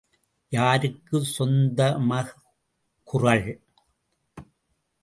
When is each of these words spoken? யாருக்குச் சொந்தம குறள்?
யாருக்குச் 0.51 1.29
சொந்தம 1.35 2.09
குறள்? 3.07 3.47